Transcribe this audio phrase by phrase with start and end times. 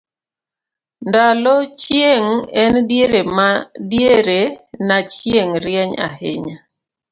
[1.07, 2.73] ndalo chieng' en
[3.89, 4.41] diere
[4.87, 6.57] na chieng' rieny ahinya